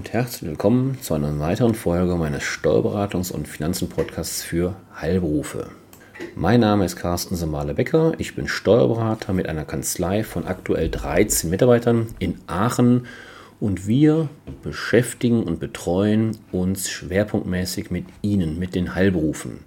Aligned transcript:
Und 0.00 0.14
herzlich 0.14 0.48
willkommen 0.48 0.96
zu 1.02 1.12
einer 1.12 1.38
weiteren 1.40 1.74
Folge 1.74 2.16
meines 2.16 2.42
Steuerberatungs- 2.42 3.30
und 3.30 3.46
Finanzen-Podcasts 3.46 4.42
für 4.42 4.74
Heilberufe. 4.98 5.68
Mein 6.34 6.60
Name 6.60 6.86
ist 6.86 6.96
Carsten 6.96 7.36
Samale-Becker. 7.36 8.14
Ich 8.16 8.34
bin 8.34 8.48
Steuerberater 8.48 9.34
mit 9.34 9.46
einer 9.46 9.66
Kanzlei 9.66 10.24
von 10.24 10.46
aktuell 10.46 10.88
13 10.88 11.50
Mitarbeitern 11.50 12.06
in 12.18 12.38
Aachen 12.46 13.08
und 13.60 13.86
wir 13.86 14.30
beschäftigen 14.62 15.42
und 15.42 15.60
betreuen 15.60 16.38
uns 16.50 16.88
schwerpunktmäßig 16.88 17.90
mit 17.90 18.06
Ihnen, 18.22 18.58
mit 18.58 18.74
den 18.74 18.94
Heilberufen. 18.94 19.58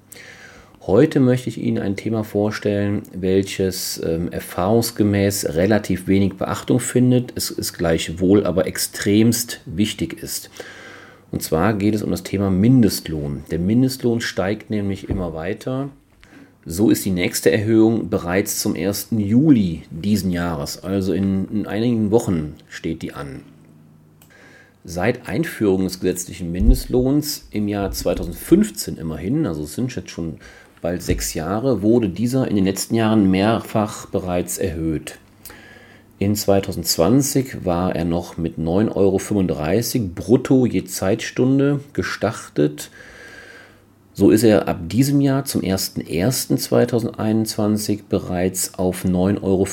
Heute 0.86 1.22
möchte 1.22 1.48
ich 1.48 1.60
Ihnen 1.60 1.78
ein 1.78 1.96
Thema 1.96 2.26
vorstellen, 2.26 3.04
welches 3.14 4.02
ähm, 4.04 4.30
erfahrungsgemäß 4.34 5.56
relativ 5.56 6.08
wenig 6.08 6.34
Beachtung 6.34 6.82
findet, 6.82 7.32
es 7.38 7.52
ist 7.52 7.72
gleichwohl 7.72 8.46
aber 8.46 8.68
extremst 8.68 9.62
wichtig 9.66 10.22
ist. 10.22 10.50
Und 11.32 11.42
zwar 11.42 11.74
geht 11.76 11.96
es 11.96 12.04
um 12.04 12.12
das 12.12 12.24
Thema 12.24 12.50
Mindestlohn. 12.50 13.46
Der 13.50 13.60
Mindestlohn 13.60 14.20
steigt 14.20 14.72
nämlich 14.72 15.08
immer 15.08 15.34
weiter. 15.34 15.88
So 16.66 16.90
ist 16.90 17.06
die 17.06 17.12
nächste 17.12 17.50
Erhöhung 17.50 18.10
bereits 18.10 18.60
zum 18.60 18.76
1. 18.76 19.08
Juli 19.12 19.84
diesen 19.90 20.32
Jahres, 20.32 20.84
also 20.84 21.14
in, 21.14 21.48
in 21.50 21.66
einigen 21.66 22.12
Wochen 22.12 22.56
steht 22.68 23.04
die 23.04 23.14
an. 23.14 23.44
Seit 24.86 25.30
Einführung 25.30 25.86
des 25.86 26.02
gesetzlichen 26.02 26.52
Mindestlohns 26.52 27.48
im 27.52 27.70
Jahr 27.70 27.92
2015 27.92 28.98
immerhin, 28.98 29.46
also 29.46 29.64
es 29.64 29.76
sind 29.76 29.96
jetzt 29.96 30.10
schon 30.10 30.40
bald 30.84 31.02
sechs 31.02 31.34
Jahre, 31.34 31.82
wurde 31.82 32.10
dieser 32.10 32.48
in 32.48 32.56
den 32.56 32.66
letzten 32.66 32.94
Jahren 32.94 33.32
mehrfach 33.32 34.06
bereits 34.06 34.60
erhöht. 34.60 35.18
In 36.20 36.36
2020 36.36 37.66
war 37.66 37.96
er 37.96 38.06
noch 38.06 38.38
mit 38.38 38.60
9,35 38.60 38.96
Euro 38.96 39.20
brutto 40.14 40.68
je 40.68 40.86
Zeitstunde 40.86 41.80
gestartet. 41.94 42.92
So 44.14 44.30
ist 44.30 44.44
er 44.44 44.68
ab 44.68 44.82
diesem 44.90 45.22
Jahr 45.22 45.46
zum 45.46 45.62
01.01.2021 45.62 48.02
bereits 48.08 48.76
auf 48.76 49.06
9,50 49.06 49.42
Euro 49.42 49.66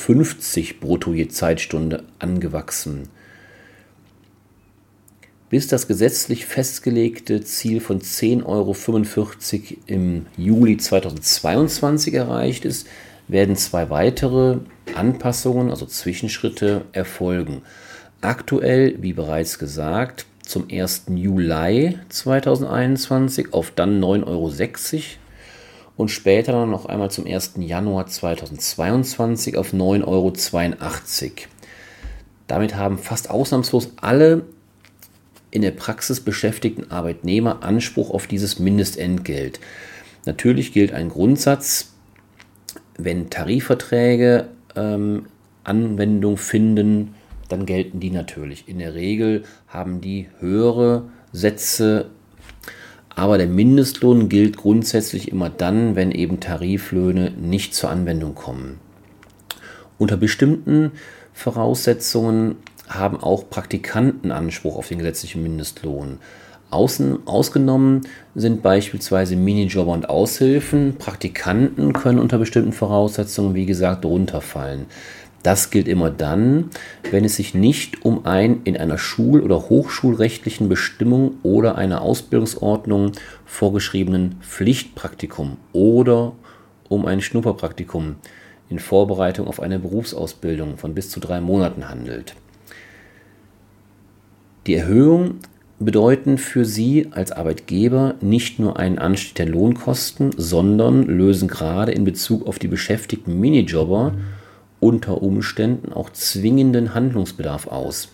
brutto 0.80 1.12
je 1.12 1.28
Zeitstunde 1.28 2.05
angewachsen 2.19 3.11
bis 5.51 5.67
das 5.67 5.89
gesetzlich 5.89 6.47
festgelegte 6.47 7.43
Ziel 7.43 7.81
von 7.81 8.01
10,45 8.01 8.47
Euro 8.47 8.75
im 9.87 10.27
Juli 10.37 10.77
2022 10.77 12.15
erreicht 12.15 12.65
ist, 12.65 12.87
werden 13.27 13.57
zwei 13.57 13.91
weitere 13.91 14.59
Anpassungen, 14.95 15.70
also 15.70 15.87
Zwischenschritte, 15.87 16.83
erfolgen. 16.92 17.62
Aktuell, 18.20 18.97
wie 19.03 19.12
bereits 19.12 19.59
gesagt, 19.59 20.27
zum 20.45 20.69
1. 20.70 21.07
Juli 21.15 21.98
2021 22.09 23.53
auf 23.53 23.73
dann 23.73 24.01
9,60 24.01 24.27
Euro 24.27 24.53
und 25.97 26.11
später 26.11 26.53
dann 26.53 26.70
noch 26.70 26.86
einmal 26.86 27.11
zum 27.11 27.27
1. 27.27 27.55
Januar 27.58 28.07
2022 28.07 29.57
auf 29.57 29.73
9,82 29.73 30.05
Euro. 30.07 30.33
Damit 32.47 32.77
haben 32.77 32.98
fast 32.98 33.30
ausnahmslos 33.30 33.91
alle 34.01 34.45
in 35.50 35.62
der 35.62 35.72
Praxis 35.72 36.20
beschäftigten 36.20 36.90
Arbeitnehmer 36.90 37.62
Anspruch 37.62 38.11
auf 38.11 38.27
dieses 38.27 38.58
Mindestentgelt. 38.58 39.61
Natürlich 40.27 40.72
gilt 40.72 40.92
ein 40.92 41.08
Grundsatz, 41.08 41.92
wenn 42.98 43.30
Tarifverträge 43.30 44.48
ähm, 44.77 45.27
Anwendung 45.64 46.36
finden, 46.36 47.14
dann 47.48 47.66
gelten 47.66 48.00
die 48.00 48.11
natürlich. 48.11 48.68
In 48.68 48.78
der 48.78 48.94
Regel 48.94 49.44
haben 49.68 50.00
die 50.00 50.28
höhere 50.38 51.08
Sätze, 51.33 52.06
aber 53.08 53.38
der 53.38 53.48
Mindestlohn 53.48 54.28
gilt 54.28 54.56
grundsätzlich 54.56 55.30
immer 55.30 55.50
dann, 55.50 55.96
wenn 55.96 56.12
eben 56.12 56.40
Tariflöhne 56.40 57.32
nicht 57.32 57.74
zur 57.74 57.90
Anwendung 57.90 58.34
kommen. 58.34 58.78
Unter 59.98 60.17
bestimmten 60.17 60.92
Voraussetzungen 61.32 62.56
haben 62.90 63.17
auch 63.18 63.48
Praktikanten 63.48 64.33
Anspruch 64.33 64.77
auf 64.77 64.89
den 64.89 64.98
gesetzlichen 64.98 65.42
Mindestlohn. 65.42 66.18
Außen, 66.70 67.27
ausgenommen 67.27 68.02
sind 68.34 68.62
beispielsweise 68.62 69.36
Minijobber 69.36 69.92
und 69.92 70.08
Aushilfen. 70.08 70.96
Praktikanten 70.98 71.92
können 71.92 72.18
unter 72.18 72.39
bestimmten 72.39 72.73
Voraussetzungen, 72.73 73.55
wie 73.55 73.67
gesagt, 73.67 74.05
runterfallen. 74.05 74.86
Das 75.42 75.70
gilt 75.70 75.89
immer 75.89 76.11
dann, 76.11 76.68
wenn 77.11 77.24
es 77.24 77.36
sich 77.36 77.55
nicht 77.55 78.05
um 78.05 78.27
ein 78.27 78.61
in 78.64 78.77
einer 78.77 78.98
schul- 78.98 79.40
oder 79.40 79.70
hochschulrechtlichen 79.70 80.68
Bestimmung 80.68 81.39
oder 81.42 81.77
einer 81.77 82.02
Ausbildungsordnung 82.02 83.12
vorgeschriebenen 83.46 84.36
Pflichtpraktikum 84.42 85.56
oder 85.73 86.33
um 86.89 87.06
ein 87.06 87.23
Schnupperpraktikum 87.23 88.17
in 88.68 88.79
Vorbereitung 88.79 89.48
auf 89.48 89.61
eine 89.61 89.79
Berufsausbildung 89.79 90.77
von 90.77 90.95
bis 90.95 91.08
zu 91.08 91.20
drei 91.20 91.40
Monaten 91.40 91.89
handelt. 91.89 92.34
Die 94.67 94.75
Erhöhung 94.75 95.37
bedeuten 95.79 96.37
für 96.37 96.67
Sie 96.67 97.09
als 97.13 97.33
Arbeitgeber 97.33 98.17
nicht 98.21 98.59
nur 98.59 98.79
einen 98.79 98.98
Anstieg 98.98 99.35
der 99.37 99.48
Lohnkosten, 99.48 100.33
sondern 100.37 101.05
lösen 101.05 101.48
gerade 101.48 101.93
in 101.93 102.05
Bezug 102.05 102.47
auf 102.47 102.59
die 102.59 102.69
beschäftigten 102.69 103.41
Minijobber 103.41 104.15
unter 104.79 105.23
Umständen 105.23 105.93
auch 105.93 106.11
zwingenden 106.11 106.95
Handlungsbedarf 106.95 107.69
aus. 107.69 108.09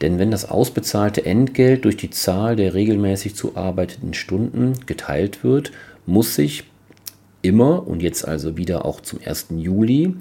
Denn 0.00 0.18
wenn 0.18 0.32
das 0.32 0.48
ausbezahlte 0.48 1.24
Entgelt 1.24 1.84
durch 1.84 1.96
die 1.96 2.10
Zahl 2.10 2.56
der 2.56 2.74
regelmäßig 2.74 3.36
zu 3.36 3.56
arbeitenden 3.56 4.14
Stunden 4.14 4.72
geteilt 4.86 5.44
wird, 5.44 5.70
muss 6.04 6.34
sich 6.34 6.64
immer 7.42 7.86
und 7.86 8.02
jetzt 8.02 8.26
also 8.26 8.56
wieder 8.56 8.84
auch 8.84 9.00
zum 9.00 9.20
1. 9.24 9.48
Juli 9.56 10.16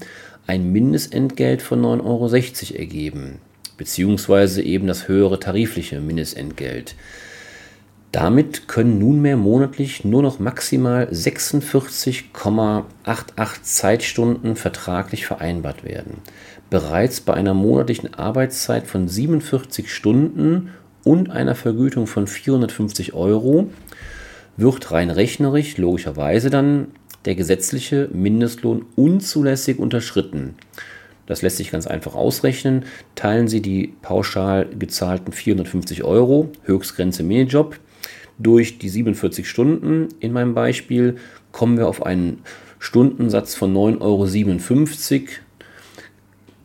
ein 0.46 0.72
Mindestentgelt 0.72 1.64
von 1.64 1.82
9,60 1.82 2.72
Euro 2.74 2.80
ergeben 2.80 3.40
beziehungsweise 3.78 4.62
eben 4.62 4.88
das 4.88 5.08
höhere 5.08 5.40
tarifliche 5.40 6.02
Mindestentgelt. 6.02 6.96
Damit 8.12 8.68
können 8.68 9.00
nunmehr 9.00 9.38
monatlich 9.38 10.04
nur 10.04 10.22
noch 10.24 10.40
maximal 10.40 11.08
46,88 11.12 12.84
Zeitstunden 13.62 14.56
vertraglich 14.56 15.26
vereinbart 15.26 15.84
werden. 15.84 16.18
Bereits 16.70 17.22
bei 17.22 17.34
einer 17.34 17.54
monatlichen 17.54 18.14
Arbeitszeit 18.14 18.88
von 18.88 19.08
47 19.08 19.94
Stunden 19.94 20.72
und 21.04 21.30
einer 21.30 21.56
Vergütung 21.56 22.08
von 22.08 22.28
450 22.28 23.14
Euro 23.14 23.70
wird 24.58 24.92
rein 24.92 25.10
rechnerisch 25.10 25.78
logischerweise 25.78 26.50
dann 26.50 26.88
der 27.26 27.36
gesetzliche 27.36 28.10
Mindestlohn 28.12 28.86
unzulässig 28.96 29.80
unterschritten. 29.80 30.56
Das 31.28 31.42
lässt 31.42 31.58
sich 31.58 31.72
ganz 31.72 31.86
einfach 31.86 32.16
ausrechnen. 32.16 32.86
Teilen 33.16 33.48
Sie 33.48 33.62
die 33.62 33.94
pauschal 34.01 34.68
gezahlten 34.80 35.31
450 35.31 36.04
Euro, 36.04 36.50
Höchstgrenze 36.63 37.22
Minijob, 37.22 37.78
durch 38.40 38.78
die 38.80 38.90
47 38.90 39.48
Stunden 39.48 40.10
in 40.19 40.31
meinem 40.31 40.54
Beispiel, 40.54 41.18
kommen 41.51 41.78
wir 41.78 41.88
auf 41.88 42.06
einen 42.06 42.40
Stundensatz 42.80 43.56
von 43.56 43.74
9,57 43.74 44.01
Euro. 44.01 45.25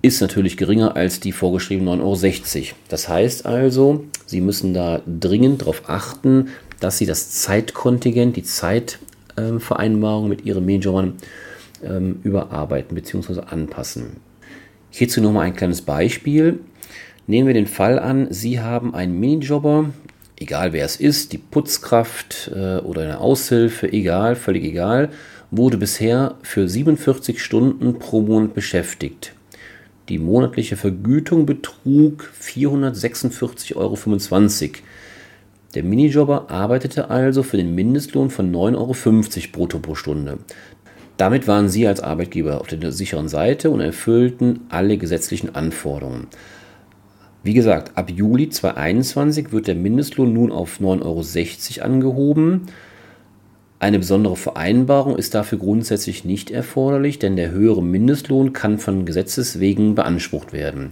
Ist 0.02 0.20
natürlich 0.20 0.56
geringer 0.56 0.96
als 0.96 1.20
die 1.20 1.32
vorgeschriebenen 1.32 2.00
9,60 2.00 2.58
Euro. 2.58 2.66
Das 2.88 3.08
heißt 3.08 3.46
also, 3.46 4.04
Sie 4.26 4.40
müssen 4.40 4.74
da 4.74 5.00
dringend 5.06 5.62
darauf 5.62 5.88
achten, 5.88 6.48
dass 6.80 6.98
Sie 6.98 7.06
das 7.06 7.30
Zeitkontingent, 7.30 8.36
die 8.36 8.42
Zeitvereinbarung 8.42 10.28
mit 10.28 10.44
Ihren 10.44 10.64
Minijobern 10.64 11.14
ähm, 11.84 12.18
überarbeiten 12.24 12.96
bzw. 12.96 13.42
anpassen. 13.42 14.16
Hierzu 14.94 15.22
nochmal 15.22 15.46
ein 15.46 15.56
kleines 15.56 15.80
Beispiel. 15.80 16.60
Nehmen 17.26 17.46
wir 17.46 17.54
den 17.54 17.66
Fall 17.66 17.98
an, 17.98 18.26
Sie 18.30 18.60
haben 18.60 18.94
einen 18.94 19.18
Minijobber, 19.18 19.88
egal 20.38 20.74
wer 20.74 20.84
es 20.84 20.96
ist, 20.96 21.32
die 21.32 21.38
Putzkraft 21.38 22.50
äh, 22.54 22.76
oder 22.76 23.00
eine 23.02 23.18
Aushilfe, 23.18 23.90
egal, 23.90 24.36
völlig 24.36 24.64
egal, 24.64 25.08
wurde 25.50 25.78
bisher 25.78 26.34
für 26.42 26.68
47 26.68 27.42
Stunden 27.42 27.98
pro 27.98 28.20
Monat 28.20 28.52
beschäftigt. 28.52 29.32
Die 30.10 30.18
monatliche 30.18 30.76
Vergütung 30.76 31.46
betrug 31.46 32.30
446,25 32.38 33.76
Euro. 33.76 33.96
Der 35.74 35.84
Minijobber 35.84 36.50
arbeitete 36.50 37.08
also 37.08 37.42
für 37.42 37.56
den 37.56 37.74
Mindestlohn 37.74 38.28
von 38.28 38.52
9,50 38.54 38.76
Euro 38.76 38.94
brutto 39.52 39.78
pro 39.78 39.94
Stunde. 39.94 40.38
Damit 41.22 41.46
waren 41.46 41.68
sie 41.68 41.86
als 41.86 42.00
Arbeitgeber 42.00 42.60
auf 42.60 42.66
der 42.66 42.90
sicheren 42.90 43.28
Seite 43.28 43.70
und 43.70 43.80
erfüllten 43.80 44.62
alle 44.70 44.98
gesetzlichen 44.98 45.54
Anforderungen. 45.54 46.26
Wie 47.44 47.54
gesagt, 47.54 47.96
ab 47.96 48.10
Juli 48.10 48.48
2021 48.48 49.52
wird 49.52 49.68
der 49.68 49.76
Mindestlohn 49.76 50.32
nun 50.32 50.50
auf 50.50 50.80
9,60 50.80 51.78
Euro 51.78 51.86
angehoben. 51.86 52.62
Eine 53.78 54.00
besondere 54.00 54.34
Vereinbarung 54.34 55.14
ist 55.16 55.36
dafür 55.36 55.58
grundsätzlich 55.58 56.24
nicht 56.24 56.50
erforderlich, 56.50 57.20
denn 57.20 57.36
der 57.36 57.52
höhere 57.52 57.84
Mindestlohn 57.84 58.52
kann 58.52 58.78
von 58.78 59.06
Gesetzes 59.06 59.60
wegen 59.60 59.94
beansprucht 59.94 60.52
werden. 60.52 60.88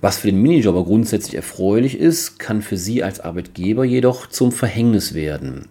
Was 0.00 0.16
für 0.16 0.28
den 0.28 0.40
Minijobber 0.40 0.84
grundsätzlich 0.84 1.36
erfreulich 1.36 1.98
ist, 1.98 2.38
kann 2.38 2.62
für 2.62 2.78
Sie 2.78 3.02
als 3.02 3.20
Arbeitgeber 3.20 3.84
jedoch 3.84 4.26
zum 4.26 4.52
Verhängnis 4.52 5.12
werden. 5.12 5.68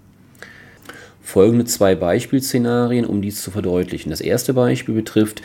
Folgende 1.21 1.65
zwei 1.65 1.95
Beispielszenarien, 1.95 3.05
um 3.05 3.21
dies 3.21 3.41
zu 3.41 3.51
verdeutlichen. 3.51 4.09
Das 4.09 4.21
erste 4.21 4.53
Beispiel 4.53 4.95
betrifft 4.95 5.41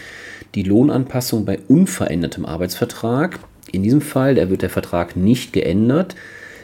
die 0.55 0.63
Lohnanpassung 0.63 1.45
bei 1.45 1.59
unverändertem 1.69 2.47
Arbeitsvertrag. 2.47 3.39
In 3.73 3.83
diesem 3.83 4.01
Fall, 4.01 4.35
da 4.35 4.49
wird 4.49 4.63
der 4.63 4.71
Vertrag 4.71 5.17
nicht 5.17 5.53
geändert. 5.53 6.15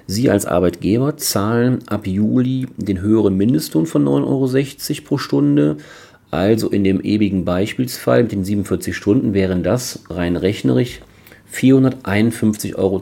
Sie 0.07 0.31
als 0.31 0.47
Arbeitgeber 0.47 1.17
zahlen 1.17 1.81
ab 1.87 2.07
Juli 2.07 2.67
den 2.77 3.01
höheren 3.01 3.37
Mindestlohn 3.37 3.87
von 3.87 4.05
9,60 4.05 4.91
Euro 4.91 5.07
pro 5.07 5.19
Stunde. 5.19 5.77
Also 6.31 6.71
in 6.71 6.83
dem 6.83 7.01
ewigen 7.03 7.45
Beispielsfall 7.45 8.23
mit 8.23 8.33
den 8.33 8.45
47 8.45 8.97
Stunden 8.97 9.35
wären 9.35 9.63
das 9.63 10.05
rein 10.09 10.37
rechnerisch 10.37 11.01
451,20 11.53 12.77
Euro. 12.77 13.01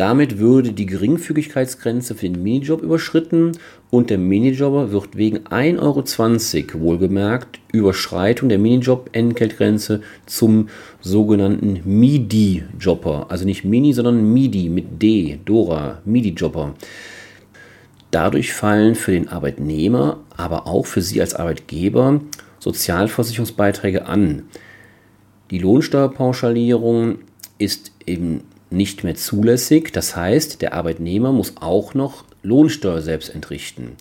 Damit 0.00 0.38
würde 0.38 0.72
die 0.72 0.86
Geringfügigkeitsgrenze 0.86 2.14
für 2.14 2.26
den 2.26 2.42
Minijob 2.42 2.80
überschritten 2.80 3.52
und 3.90 4.08
der 4.08 4.16
Minijobber 4.16 4.92
wird 4.92 5.14
wegen 5.14 5.40
1,20 5.40 6.72
Euro 6.72 6.80
wohlgemerkt 6.80 7.60
Überschreitung 7.70 8.48
der 8.48 8.58
Minijob-Entgeltgrenze 8.58 10.00
zum 10.24 10.70
sogenannten 11.02 11.82
MIDI-Jobber, 11.84 13.26
also 13.28 13.44
nicht 13.44 13.66
Mini, 13.66 13.92
sondern 13.92 14.32
MIDI 14.32 14.70
mit 14.70 15.02
D, 15.02 15.38
Dora, 15.44 16.00
MIDI-Jobber. 16.06 16.76
Dadurch 18.10 18.54
fallen 18.54 18.94
für 18.94 19.12
den 19.12 19.28
Arbeitnehmer, 19.28 20.20
aber 20.34 20.66
auch 20.66 20.86
für 20.86 21.02
Sie 21.02 21.20
als 21.20 21.34
Arbeitgeber 21.34 22.22
Sozialversicherungsbeiträge 22.58 24.06
an. 24.06 24.44
Die 25.50 25.58
Lohnsteuerpauschalierung 25.58 27.18
ist 27.58 27.92
eben 28.06 28.44
nicht 28.70 29.04
mehr 29.04 29.14
zulässig. 29.14 29.92
Das 29.92 30.16
heißt, 30.16 30.62
der 30.62 30.74
Arbeitnehmer 30.74 31.32
muss 31.32 31.54
auch 31.60 31.94
noch 31.94 32.24
Lohnsteuer 32.42 33.02
selbst 33.02 33.34
entrichten. 33.34 33.96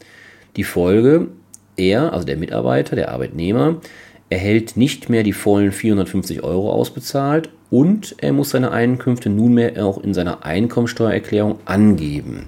Die 0.56 0.64
Folge, 0.64 1.28
er, 1.76 2.14
also 2.14 2.26
der 2.26 2.38
Mitarbeiter, 2.38 2.96
der 2.96 3.12
Arbeitnehmer, 3.12 3.82
erhält 4.30 4.78
nicht 4.78 5.10
mehr 5.10 5.24
die 5.24 5.34
vollen 5.34 5.72
450 5.72 6.44
Euro 6.44 6.72
ausbezahlt 6.72 7.50
und 7.72 8.16
er 8.20 8.34
muss 8.34 8.52
seine 8.52 8.72
Einkünfte 8.72 9.30
nunmehr 9.30 9.84
auch 9.84 10.04
in 10.04 10.14
seiner 10.14 10.46
Einkommensteuererklärung 10.46 11.60
angeben. 11.66 12.48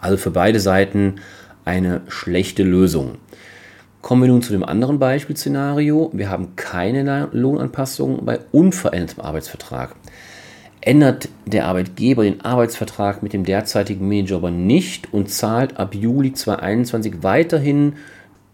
Also 0.00 0.16
für 0.16 0.30
beide 0.30 0.60
Seiten 0.60 1.16
eine 1.64 2.02
schlechte 2.08 2.62
Lösung. 2.62 3.18
Kommen 4.02 4.22
wir 4.22 4.28
nun 4.28 4.42
zu 4.42 4.52
dem 4.52 4.64
anderen 4.64 4.98
Beispielszenario. 4.98 6.10
Wir 6.14 6.30
haben 6.30 6.56
keine 6.56 7.28
Lohnanpassung 7.32 8.24
bei 8.24 8.40
unverändertem 8.50 9.22
Arbeitsvertrag. 9.22 9.94
Ändert 10.82 11.28
der 11.46 11.66
Arbeitgeber 11.66 12.24
den 12.24 12.40
Arbeitsvertrag 12.40 13.22
mit 13.22 13.32
dem 13.32 13.44
derzeitigen 13.44 14.08
Minijobber 14.08 14.50
nicht 14.50 15.12
und 15.12 15.30
zahlt 15.30 15.76
ab 15.76 15.94
Juli 15.94 16.32
2021 16.32 17.22
weiterhin, 17.22 17.94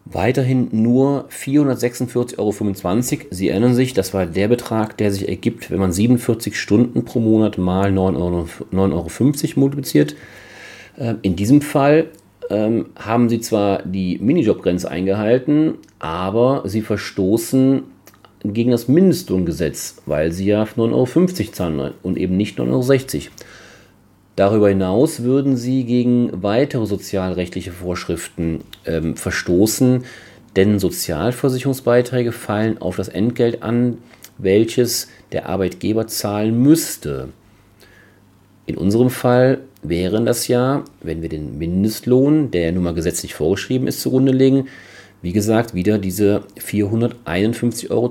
weiterhin 0.05 0.69
nur 0.73 1.29
446,25 1.31 2.39
Euro. 2.39 3.27
Sie 3.31 3.49
erinnern 3.49 3.75
sich, 3.75 3.95
das 3.95 4.13
war 4.13 4.27
der 4.27 4.49
Betrag, 4.49 4.97
der 4.97 5.13
sich 5.13 5.29
ergibt, 5.29 5.71
wenn 5.71 5.79
man 5.79 5.93
47 5.93 6.59
Stunden 6.59 7.05
pro 7.05 7.21
Monat 7.21 7.59
mal 7.59 7.93
9,50 7.93 8.17
Euro, 8.17 8.49
9 8.73 8.93
Euro 8.93 9.11
multipliziert. 9.55 10.17
Ähm, 10.99 11.19
in 11.23 11.37
diesem 11.37 11.63
Fall 11.63 12.07
ähm, 12.51 12.87
haben 12.97 13.29
sie 13.29 13.41
zwar 13.41 13.83
die 13.83 14.19
Minijobgrenze 14.19 14.91
eingehalten, 14.91 15.75
aber 16.01 16.63
sie 16.67 16.83
verstoßen 16.83 17.85
gegen 18.53 18.71
das 18.71 18.89
Mindestlohngesetz, 18.89 19.97
weil 20.07 20.33
sie 20.33 20.47
ja 20.47 20.65
9,50 20.65 20.79
Euro 20.93 21.53
zahlen 21.53 21.95
und 22.03 22.19
eben 22.19 22.37
nicht 22.37 22.59
9,60 22.59 23.15
Euro. 23.15 23.25
Darüber 24.37 24.69
hinaus 24.69 25.23
würden 25.23 25.57
sie 25.57 25.85
gegen 25.85 26.31
weitere 26.43 26.85
sozialrechtliche 26.85 27.73
Vorschriften 27.73 28.61
ähm, 28.85 29.17
verstoßen, 29.17 30.05
denn 30.57 30.79
Sozialversicherungsbeiträge 30.79 32.33
fallen 32.33 32.79
auf 32.79 32.97
das 32.97 33.09
Entgelt 33.09 33.63
an, 33.63 33.99
welches 34.39 35.09
der 35.33 35.49
Arbeitgeber 35.49 36.07
zahlen 36.07 36.63
müsste. 36.63 37.29
In 38.67 38.77
unserem 38.77 39.11
Fall 39.11 39.61
wären 39.83 40.27
das 40.27 40.49
ja, 40.49 40.85
wenn 41.01 41.23
wir 41.23 41.29
den 41.29 41.57
Mindestlohn, 41.57 42.51
der 42.51 42.63
ja 42.63 42.73
nun 42.73 42.83
mal 42.83 42.95
gesetzlich 42.95 43.35
vorgeschrieben 43.35 43.87
ist, 43.87 44.03
zugrunde 44.03 44.33
legen, 44.33 44.69
wie 45.23 45.33
gesagt, 45.33 45.75
wieder 45.75 45.99
diese 45.99 46.43
451,20 46.59 47.91
Euro. 47.91 48.11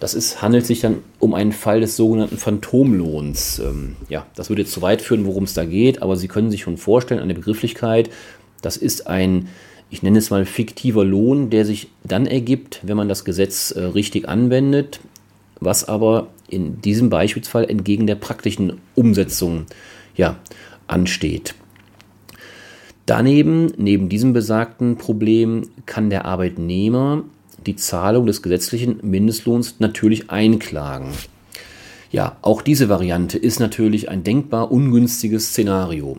Das 0.00 0.14
ist, 0.14 0.42
handelt 0.42 0.66
sich 0.66 0.80
dann 0.80 0.98
um 1.20 1.32
einen 1.32 1.52
Fall 1.52 1.80
des 1.80 1.96
sogenannten 1.96 2.36
Phantomlohns. 2.36 3.60
Ähm, 3.60 3.94
ja, 4.08 4.26
das 4.34 4.48
würde 4.48 4.62
jetzt 4.62 4.72
zu 4.72 4.82
weit 4.82 5.00
führen, 5.00 5.24
worum 5.26 5.44
es 5.44 5.54
da 5.54 5.64
geht, 5.64 6.02
aber 6.02 6.16
Sie 6.16 6.26
können 6.26 6.50
sich 6.50 6.62
schon 6.62 6.76
vorstellen, 6.76 7.20
eine 7.20 7.34
Begrifflichkeit, 7.34 8.10
das 8.62 8.76
ist 8.76 9.06
ein, 9.06 9.48
ich 9.90 10.02
nenne 10.02 10.18
es 10.18 10.30
mal 10.30 10.44
fiktiver 10.44 11.04
Lohn, 11.04 11.50
der 11.50 11.64
sich 11.64 11.88
dann 12.02 12.26
ergibt, 12.26 12.80
wenn 12.82 12.96
man 12.96 13.08
das 13.08 13.24
Gesetz 13.24 13.70
äh, 13.70 13.82
richtig 13.82 14.28
anwendet, 14.28 15.00
was 15.60 15.86
aber 15.86 16.28
in 16.48 16.80
diesem 16.80 17.08
Beispielsfall 17.08 17.70
entgegen 17.70 18.06
der 18.06 18.16
praktischen 18.16 18.80
Umsetzung 18.94 19.66
ja, 20.16 20.36
ansteht. 20.86 21.54
Daneben, 23.06 23.72
neben 23.76 24.08
diesem 24.08 24.32
besagten 24.32 24.96
Problem, 24.96 25.68
kann 25.86 26.10
der 26.10 26.24
Arbeitnehmer 26.24 27.24
die 27.66 27.76
Zahlung 27.76 28.26
des 28.26 28.42
gesetzlichen 28.42 28.98
Mindestlohns 29.02 29.76
natürlich 29.78 30.30
einklagen. 30.30 31.08
Ja, 32.10 32.36
auch 32.42 32.62
diese 32.62 32.88
Variante 32.88 33.38
ist 33.38 33.58
natürlich 33.58 34.08
ein 34.08 34.22
denkbar 34.22 34.70
ungünstiges 34.70 35.48
Szenario. 35.48 36.18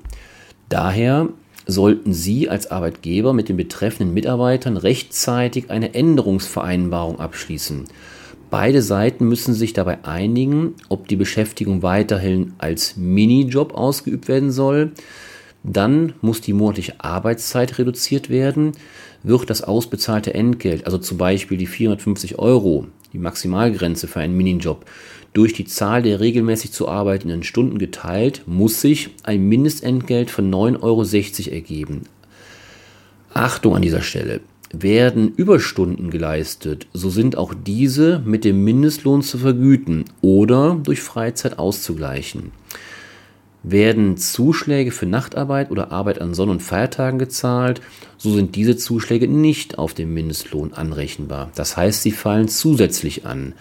Daher 0.68 1.30
sollten 1.66 2.14
Sie 2.14 2.50
als 2.50 2.72
Arbeitgeber 2.72 3.32
mit 3.32 3.48
den 3.48 3.58
betreffenden 3.58 4.14
Mitarbeitern 4.14 4.76
rechtzeitig 4.76 5.70
eine 5.70 5.94
Änderungsvereinbarung 5.94 7.20
abschließen. 7.20 7.86
Beide 8.50 8.82
Seiten 8.82 9.28
müssen 9.28 9.54
sich 9.54 9.74
dabei 9.74 10.04
einigen, 10.04 10.76
ob 10.90 11.08
die 11.08 11.16
Beschäftigung 11.16 11.82
weiterhin 11.82 12.54
als 12.58 12.98
Minijob 12.98 13.74
ausgeübt 13.74 14.28
werden 14.28 14.52
soll, 14.52 14.92
dann 15.64 16.14
muss 16.22 16.42
die 16.42 16.54
monatliche 16.54 16.96
Arbeitszeit 17.00 17.78
reduziert 17.80 18.30
werden, 18.30 18.74
wird 19.24 19.50
das 19.50 19.64
ausbezahlte 19.64 20.34
Entgelt, 20.34 20.86
also 20.86 20.98
zum 20.98 21.18
Beispiel 21.18 21.58
die 21.58 21.68
450 21.68 22.38
Euro, 22.38 22.88
die 23.14 23.20
Maximalgrenze 23.20 24.08
für 24.08 24.20
einen 24.20 24.36
Minijob, 24.36 24.86
durch 25.32 25.54
die 25.54 25.66
Zahl 25.66 26.04
der 26.04 26.20
regelmäßig 26.20 26.74
zu 26.74 26.88
arbeitenden 26.88 27.44
Stunden 27.44 27.80
geteilt, 27.80 28.44
muss 28.46 28.82
sich 28.82 29.10
ein 29.24 29.48
Mindestentgelt 29.48 30.30
von 30.30 30.52
9,60 30.54 30.82
Euro 31.48 31.56
ergeben. 31.56 32.02
Achtung 33.34 33.76
an 33.76 33.82
dieser 33.82 34.02
Stelle. 34.02 34.42
Werden 34.72 35.34
Überstunden 35.36 36.10
geleistet, 36.10 36.88
so 36.94 37.10
sind 37.10 37.38
auch 37.38 37.54
diese 37.54 38.22
mit 38.26 38.44
dem 38.44 38.64
Mindestlohn 38.64 39.22
zu 39.22 39.38
vergüten 39.38 40.06
oder 40.22 40.80
durch 40.84 41.02
Freizeit 41.02 41.60
auszugleichen. 41.60 42.52
Werden 43.64 44.18
Zuschläge 44.18 44.92
für 44.92 45.06
Nachtarbeit 45.06 45.72
oder 45.72 45.92
Arbeit 45.92 46.20
an 46.20 46.34
Sonn- 46.34 46.50
und 46.50 46.62
Feiertagen 46.62 47.18
gezahlt, 47.18 47.82
so 48.18 48.34
sind 48.34 48.56
diese 48.56 48.76
Zuschläge 48.76 49.28
nicht 49.28 49.78
auf 49.78 49.94
den 49.94 50.14
Mindestlohn 50.14 50.74
anrechenbar. 50.74 51.50
Das 51.56 51.78
heißt, 51.78 52.04
sie 52.04 52.12
fallen 52.12 52.50
zusätzlich 52.50 53.26
an. 53.26 53.54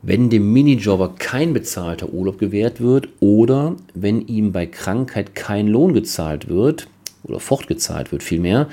Wenn 0.00 0.30
dem 0.30 0.52
Minijobber 0.52 1.14
kein 1.16 1.52
bezahlter 1.52 2.12
Urlaub 2.12 2.38
gewährt 2.38 2.80
wird 2.80 3.08
oder 3.20 3.76
wenn 3.94 4.26
ihm 4.26 4.50
bei 4.50 4.66
Krankheit 4.66 5.34
kein 5.34 5.68
Lohn 5.68 5.94
gezahlt 5.94 6.48
wird 6.48 6.88
oder 7.22 7.38
fortgezahlt 7.38 8.10
wird 8.10 8.22
vielmehr, 8.22 8.68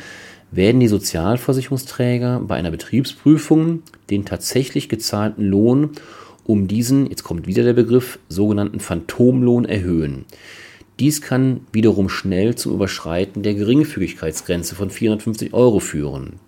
werden 0.51 0.79
die 0.79 0.87
Sozialversicherungsträger 0.87 2.39
bei 2.39 2.55
einer 2.55 2.71
Betriebsprüfung 2.71 3.83
den 4.09 4.25
tatsächlich 4.25 4.89
gezahlten 4.89 5.45
Lohn 5.45 5.91
um 6.49 6.67
diesen, 6.67 7.07
jetzt 7.07 7.23
kommt 7.23 7.45
wieder 7.45 7.61
der 7.61 7.73
Begriff, 7.73 8.17
sogenannten 8.27 8.79
Phantomlohn 8.79 9.65
erhöhen. 9.65 10.25
Dies 10.99 11.21
kann 11.21 11.61
wiederum 11.71 12.09
schnell 12.09 12.55
zum 12.55 12.73
Überschreiten 12.73 13.43
der 13.43 13.53
Geringfügigkeitsgrenze 13.53 14.73
von 14.73 14.89
450 14.89 15.53
Euro 15.53 15.79
führen. 15.79 16.39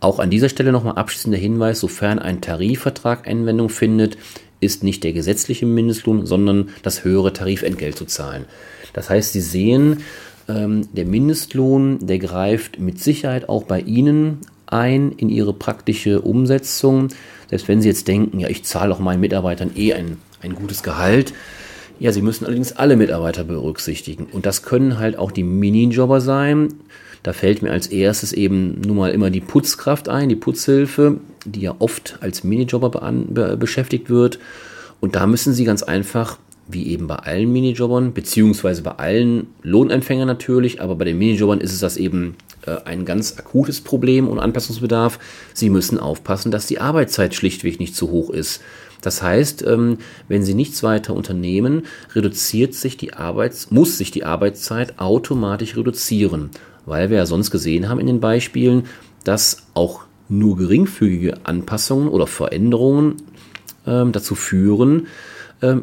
Auch 0.00 0.18
an 0.18 0.30
dieser 0.30 0.48
Stelle 0.48 0.72
nochmal 0.72 0.94
abschließender 0.94 1.36
Hinweis, 1.36 1.80
sofern 1.80 2.18
ein 2.18 2.40
Tarifvertrag 2.40 3.28
Anwendung 3.28 3.68
findet, 3.68 4.16
ist 4.60 4.82
nicht 4.82 5.04
der 5.04 5.12
gesetzliche 5.12 5.66
Mindestlohn, 5.66 6.24
sondern 6.24 6.70
das 6.82 7.04
höhere 7.04 7.34
Tarifentgelt 7.34 7.96
zu 7.98 8.06
zahlen. 8.06 8.46
Das 8.94 9.10
heißt, 9.10 9.34
Sie 9.34 9.42
sehen, 9.42 9.98
ähm, 10.48 10.88
der 10.94 11.04
Mindestlohn, 11.04 12.06
der 12.06 12.18
greift 12.18 12.80
mit 12.80 12.98
Sicherheit 13.00 13.50
auch 13.50 13.64
bei 13.64 13.80
Ihnen 13.80 14.38
ein 14.72 15.12
in 15.12 15.28
Ihre 15.28 15.52
praktische 15.52 16.20
Umsetzung. 16.20 17.08
Selbst 17.48 17.68
wenn 17.68 17.82
Sie 17.82 17.88
jetzt 17.88 18.08
denken, 18.08 18.40
ja, 18.40 18.48
ich 18.48 18.64
zahle 18.64 18.92
auch 18.94 18.98
meinen 18.98 19.20
Mitarbeitern 19.20 19.72
eh 19.76 19.92
ein, 19.92 20.18
ein 20.40 20.54
gutes 20.54 20.82
Gehalt. 20.82 21.32
Ja, 21.98 22.12
Sie 22.12 22.22
müssen 22.22 22.46
allerdings 22.46 22.72
alle 22.72 22.96
Mitarbeiter 22.96 23.44
berücksichtigen. 23.44 24.26
Und 24.32 24.46
das 24.46 24.62
können 24.62 24.98
halt 24.98 25.16
auch 25.16 25.30
die 25.30 25.44
Minijobber 25.44 26.20
sein. 26.20 26.74
Da 27.22 27.32
fällt 27.32 27.62
mir 27.62 27.70
als 27.70 27.86
erstes 27.86 28.32
eben 28.32 28.80
nun 28.80 28.96
mal 28.96 29.12
immer 29.12 29.30
die 29.30 29.40
Putzkraft 29.40 30.08
ein, 30.08 30.28
die 30.28 30.36
Putzhilfe. 30.36 31.18
die 31.44 31.60
ja 31.60 31.74
oft 31.78 32.18
als 32.20 32.44
Minijobber 32.44 32.90
be 32.90 33.56
beschäftigt 33.56 34.10
wird. 34.10 34.38
Und 35.00 35.16
da 35.16 35.26
müssen 35.26 35.52
Sie 35.52 35.64
ganz 35.64 35.82
einfach, 35.82 36.38
wie 36.68 36.86
eben 36.88 37.06
bei 37.06 37.16
allen 37.16 37.52
Minijobbern, 37.52 38.12
beziehungsweise 38.12 38.82
bei 38.82 38.92
allen 38.92 39.48
Lohnempfängern 39.62 40.26
natürlich, 40.26 40.80
aber 40.80 40.94
bei 40.94 41.04
den 41.04 41.18
Minijobbern 41.18 41.60
ist 41.60 41.72
es 41.72 41.80
das 41.80 41.96
eben 41.96 42.36
äh, 42.66 42.76
ein 42.84 43.04
ganz 43.04 43.38
akutes 43.38 43.80
Problem 43.80 44.28
und 44.28 44.38
Anpassungsbedarf. 44.38 45.18
Sie 45.54 45.70
müssen 45.70 45.98
aufpassen, 45.98 46.50
dass 46.50 46.66
die 46.66 46.80
Arbeitszeit 46.80 47.34
schlichtweg 47.34 47.80
nicht 47.80 47.96
zu 47.96 48.10
hoch 48.10 48.30
ist. 48.30 48.60
Das 49.00 49.20
heißt, 49.20 49.66
ähm, 49.66 49.98
wenn 50.28 50.44
Sie 50.44 50.54
nichts 50.54 50.82
weiter 50.82 51.14
unternehmen, 51.14 51.82
reduziert 52.14 52.74
sich 52.74 52.96
die 52.96 53.14
Arbeits 53.14 53.70
muss 53.70 53.98
sich 53.98 54.12
die 54.12 54.24
Arbeitszeit 54.24 54.98
automatisch 55.00 55.76
reduzieren, 55.76 56.50
weil 56.86 57.10
wir 57.10 57.18
ja 57.18 57.26
sonst 57.26 57.50
gesehen 57.50 57.88
haben 57.88 58.00
in 58.00 58.06
den 58.06 58.20
Beispielen, 58.20 58.84
dass 59.24 59.66
auch 59.74 60.02
nur 60.28 60.56
geringfügige 60.56 61.44
Anpassungen 61.44 62.08
oder 62.08 62.28
Veränderungen 62.28 63.16
ähm, 63.86 64.12
dazu 64.12 64.34
führen, 64.34 65.08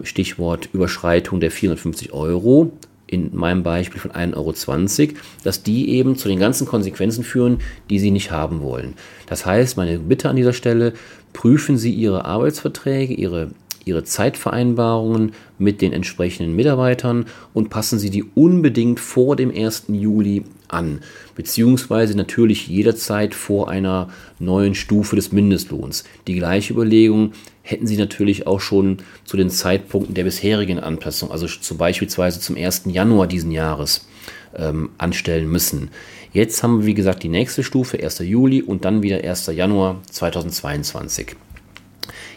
Stichwort 0.04 0.70
Überschreitung 0.74 1.40
der 1.40 1.52
450 1.52 2.14
Euro, 2.14 2.72
in 3.10 3.36
meinem 3.36 3.64
Beispiel 3.64 4.00
von 4.00 4.12
1,20 4.12 4.36
Euro, 4.36 5.18
dass 5.44 5.64
die 5.64 5.90
eben 5.90 6.16
zu 6.16 6.28
den 6.28 6.40
ganzen 6.40 6.68
Konsequenzen 6.68 7.24
führen, 7.24 7.60
die 7.90 8.00
Sie 8.00 8.12
nicht 8.12 8.32
haben 8.32 8.62
wollen. 8.62 8.94
Das 9.28 9.46
heißt, 9.46 9.78
meine 9.78 9.98
Bitte 9.98 10.30
an 10.30 10.36
dieser 10.36 10.54
Stelle, 10.54 10.94
prüfen 11.34 11.78
Sie 11.78 11.92
Ihre 11.92 12.26
Arbeitsverträge, 12.26 13.14
Ihre, 13.16 13.50
Ihre 13.84 14.04
Zeitvereinbarungen 14.04 15.32
mit 15.58 15.82
den 15.82 15.92
entsprechenden 15.92 16.56
Mitarbeitern 16.56 17.26
und 17.54 17.70
passen 17.70 17.98
Sie 17.98 18.12
die 18.12 18.26
unbedingt 18.36 19.00
vor 19.00 19.36
dem 19.36 19.50
1. 19.50 19.86
Juli 19.88 20.44
an, 20.68 21.00
beziehungsweise 21.34 22.16
natürlich 22.16 22.68
jederzeit 22.68 23.34
vor 23.34 23.70
einer 23.70 24.10
neuen 24.38 24.76
Stufe 24.76 25.16
des 25.16 25.32
Mindestlohns. 25.32 26.04
Die 26.28 26.36
gleiche 26.36 26.74
Überlegung 26.74 27.32
hätten 27.70 27.88
Sie 27.88 27.98
natürlich 27.98 28.48
auch 28.48 28.60
schon 28.60 28.98
zu 29.26 29.38
den 29.38 29.50
Zeitpunkten 29.50 30.16
der 30.16 30.24
bisherigen 30.24 30.80
Anpassung, 30.80 31.32
also 31.32 31.48
zum 31.48 31.78
beispielsweise 31.78 32.40
zum 32.40 32.58
1. 32.58 32.84
Januar 32.88 33.28
diesen 33.28 33.52
Jahres, 33.52 34.08
ähm, 34.56 34.90
anstellen 34.98 35.48
müssen. 35.48 35.90
Jetzt 36.34 36.64
haben 36.64 36.80
wir, 36.80 36.86
wie 36.88 36.94
gesagt, 36.94 37.24
die 37.24 37.30
nächste 37.30 37.64
Stufe, 37.64 38.02
1. 38.02 38.20
Juli 38.20 38.62
und 38.62 38.86
dann 38.86 39.04
wieder 39.04 39.24
1. 39.24 39.48
Januar 39.48 40.02
2022. 40.10 41.36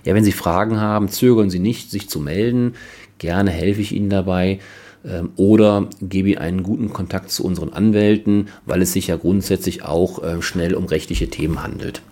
Ja, 0.05 0.15
wenn 0.15 0.25
Sie 0.25 0.33
Fragen 0.33 0.81
haben, 0.81 1.09
zögern 1.09 1.49
Sie 1.49 1.59
nicht, 1.59 1.91
sich 1.91 2.09
zu 2.09 2.21
melden. 2.21 2.75
Gerne 3.19 3.51
helfe 3.51 3.81
ich 3.81 3.93
Ihnen 3.93 4.11
dabei. 4.11 4.59
Ähm, 5.05 5.31
oder 5.37 5.89
gebe 6.01 6.31
Ihnen 6.31 6.39
einen 6.39 6.63
guten 6.63 6.93
Kontakt 6.93 7.31
zu 7.31 7.45
unseren 7.45 7.73
Anwälten, 7.73 8.49
weil 8.67 8.83
es 8.83 8.93
sich 8.93 9.07
ja 9.07 9.17
grundsätzlich 9.17 9.85
auch 9.85 10.23
äh, 10.23 10.43
schnell 10.43 10.75
um 10.75 10.85
rechtliche 10.85 11.29
Themen 11.29 11.63
handelt. 11.63 12.03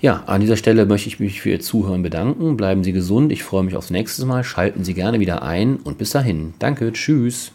Ja, 0.00 0.22
an 0.26 0.40
dieser 0.40 0.56
Stelle 0.56 0.86
möchte 0.86 1.08
ich 1.08 1.20
mich 1.20 1.42
für 1.42 1.50
Ihr 1.50 1.60
Zuhören 1.60 2.02
bedanken. 2.02 2.56
Bleiben 2.56 2.82
Sie 2.82 2.92
gesund. 2.92 3.30
Ich 3.32 3.44
freue 3.44 3.64
mich 3.64 3.76
aufs 3.76 3.90
nächste 3.90 4.24
Mal. 4.24 4.44
Schalten 4.44 4.82
Sie 4.82 4.94
gerne 4.94 5.20
wieder 5.20 5.42
ein 5.42 5.76
und 5.76 5.98
bis 5.98 6.10
dahin. 6.10 6.54
Danke. 6.58 6.92
Tschüss. 6.92 7.52